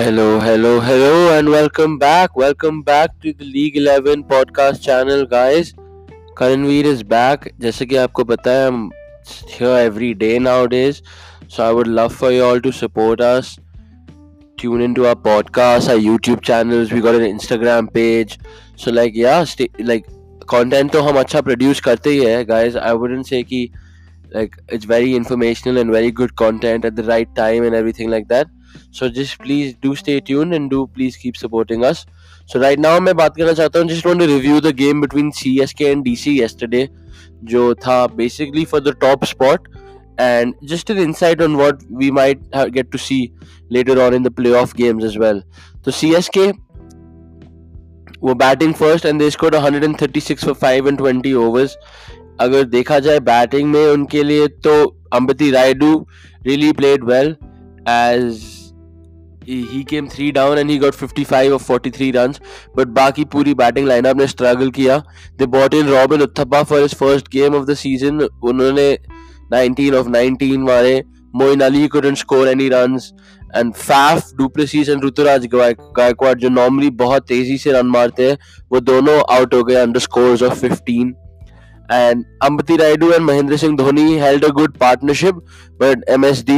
[0.00, 2.34] Hello, hello, hello, and welcome back.
[2.34, 5.74] Welcome back to the League 11 podcast channel, guys.
[6.34, 7.48] Karanveer is back.
[7.60, 8.90] जैसे कि आपको पता है, I'm
[9.48, 11.02] here every day nowadays.
[11.48, 13.58] So I would love for you all to support us.
[14.56, 16.92] Tune into our podcast, our YouTube channels.
[16.92, 18.38] We got an Instagram page.
[18.76, 20.06] So like yeah, stay, like
[20.46, 22.76] content तो हम अच्छा produce करते ही है, guys.
[22.76, 23.70] I wouldn't say कि
[24.34, 28.28] like it's very informational and very good content at the right time and everything like
[28.28, 28.48] that.
[28.90, 32.04] So just please do stay tuned and do please keep supporting us.
[32.46, 35.32] So right now मैं बात करना चाहता हूँ just want to review the game between
[35.32, 36.88] CSK and DC yesterday
[37.44, 39.66] जो था basically for the top spot
[40.18, 42.40] and just an insight on what we might
[42.76, 43.32] get to see
[43.70, 45.42] later on in the playoff games as well.
[45.84, 46.52] So CSK
[48.20, 51.76] were batting first and they scored 136 for 5 and 20 overs.
[52.40, 54.72] अगर देखा जाए batting में उनके लिए तो
[55.12, 56.06] Ambati Rayudu
[56.48, 57.30] really played well
[57.92, 58.42] as
[59.45, 62.39] he came three down and he got 55 of 43 runs
[62.75, 64.97] but बाकी पूरी batting lineup ने स्ट्रगल किया
[65.37, 68.97] they brought in Robin Uthappa for his first game of the season उन्होंने
[69.53, 71.03] 19 of 19 मारे
[71.35, 73.13] Moeen Ali couldn't score any runs
[73.59, 75.47] and Faf, Duplessis and Ruturaj
[75.97, 78.37] Gaikwad जो normally बहुत तेज़ी से रन मारते हैं
[78.71, 81.11] वो दोनों आउट हो गए under scores of 15
[81.89, 85.35] and Ambati Raidu and Mahendra Singh Dhoni held a good partnership
[85.77, 86.57] but MSD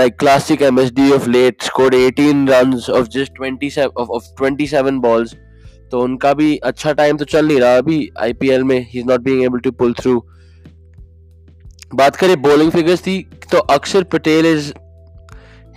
[0.00, 5.36] like classic MSD of late scored 18 runs of just 27 of, of 27 balls
[5.90, 9.20] तो उनका भी अच्छा टाइम तो चल नहीं रहा अभी आईपीएल में ही is not
[9.20, 10.18] being able to pull through
[12.00, 13.18] बात करें बॉलिंग फिगर्स थी
[13.52, 14.72] तो Akshar Patel is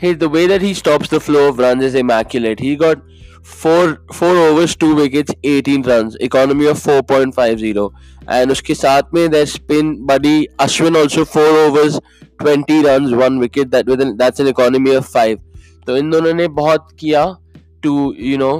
[0.01, 2.59] he the way that he stops the flow of runs is immaculate.
[2.59, 3.01] He got
[3.43, 7.91] four four overs, two wickets, 18 runs, economy of 4.50.
[8.27, 11.99] And उसके साथ में their spin buddy Ashwin also four overs,
[12.40, 13.70] 20 runs, one wicket.
[13.70, 15.38] That with an, that's an economy of five.
[15.86, 17.26] तो इन दोनों ने बहुत किया
[17.82, 17.92] to
[18.28, 18.54] you know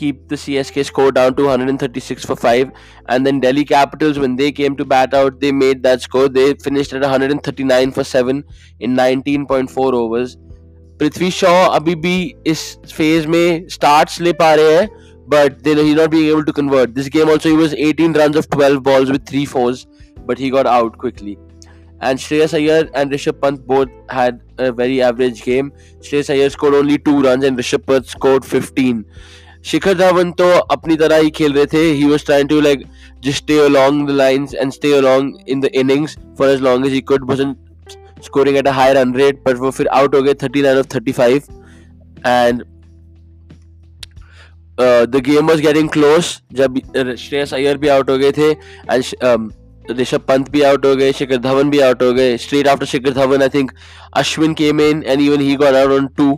[0.00, 2.70] keep the CSK score down to 136 for 5
[3.08, 6.44] and then Delhi Capitals when they came to bat out they made that score they
[6.66, 8.44] finished at 139 for 7
[8.80, 10.36] in 19.4 overs
[11.00, 12.14] Prithvi Shaw अभी भी
[12.46, 14.88] इस phase में starts ले पा रहे हैं
[15.28, 16.94] but then he's not being able to convert.
[16.94, 19.86] This game also he was 18 runs of 12 balls with three fours,
[20.26, 21.38] but he got out quickly.
[22.09, 25.71] And Shreyas Iyer and Rishabh Pant both had a very average game.
[26.01, 29.03] Shreyas Iyer scored only two runs and Rishabh Pant scored 15.
[29.71, 32.25] Shikhar Dhawan तो अपनी तरह ही खेल रहे थे.
[32.25, 32.83] Trying to like
[33.21, 36.91] just stay along the lines and stay along in the innings for as long as
[36.91, 37.27] he could.
[37.33, 37.57] wasn't
[38.21, 41.49] scoring at a high run rate but वो फिर out हो गए 39 of 35
[42.25, 42.63] and
[44.77, 46.79] uh, the game was getting close जब
[47.19, 49.51] श्रेयस अय्यर भी out हो गए थे and
[49.98, 53.12] Rishabh Pant भी आउट हो गए शिखर धवन भी आउट हो गए straight after Shikhar
[53.14, 53.72] Dhawan I think
[54.16, 56.32] Ashwin came in and even he got out on two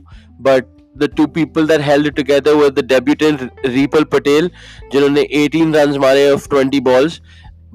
[0.49, 3.43] but the two people that held it together were the debutant
[3.75, 4.49] Reepal Patel
[4.93, 7.21] जिन्होंने 18 runs मारे of 20 balls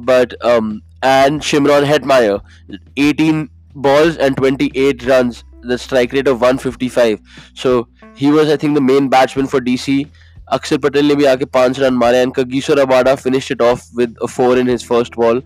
[0.09, 0.73] but um
[1.11, 2.39] and Shimron Hetmeyer
[2.97, 3.47] 18
[3.88, 7.19] balls and 28 runs the strike rate of 155
[7.63, 9.97] so he was I think the main batsman for DC
[10.50, 14.16] अक्षर पटेल ने भी आके पाँच run मारे इनका गीशोर अबाडा finish it off with
[14.28, 15.43] four in his first ball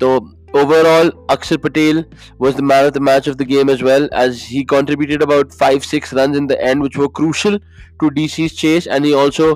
[0.00, 0.16] तो
[0.56, 2.04] overall Akshar Patel
[2.40, 5.52] was the man of the match of the game as well as he contributed about
[5.54, 7.60] five six run in the end which was crucial
[8.00, 9.54] to the chase and he also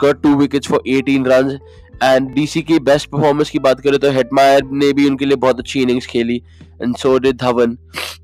[0.00, 1.58] got two wickets for eighteen run
[2.02, 5.58] and DC की best performance की बात करें तो Hetmyer ने भी उनके लिए बहुत
[5.58, 6.36] अच्छी इनिंग्स खेली
[6.82, 7.76] and so did Dhawan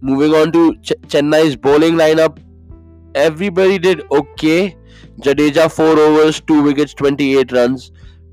[0.04, 2.36] moving on to Chennai is bowling line up
[3.16, 4.60] everybody did okay
[5.24, 7.76] Jadeja four overs two wicket twenty eight run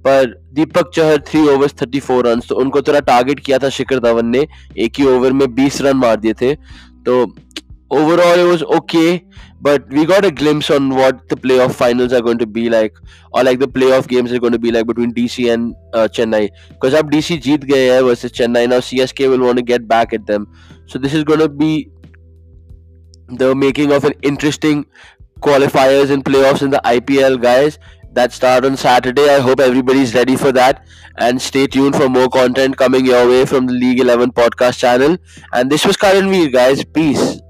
[0.06, 4.00] पर Deepak Chahar three overs thirty four run तो उनको थोड़ा target किया था शिखर
[4.00, 4.46] धवन ने।
[4.78, 6.54] एक ही over में बीस रन मार दिए थे।
[7.06, 7.24] तो
[7.92, 9.16] overall it was okay
[9.64, 12.14] but we got a glimpse on what the play off finals
[12.48, 17.10] be like play off games is going to like between DC and Chennai because अब
[17.10, 20.14] डी सी जीत गए हैं versus Chennai now C S K will want get back
[20.14, 20.46] at them
[20.94, 21.86] so this is going to be
[23.34, 24.84] the making of an interesting
[25.41, 27.80] qualifiers and playoffs in the IPL guys
[28.14, 29.30] that start on Saturday.
[29.30, 30.85] I hope everybody's ready for that.
[31.18, 35.18] And stay tuned for more content coming your way from the League 11 podcast channel.
[35.52, 36.84] And this was Karan Veer, guys.
[36.84, 37.42] Peace.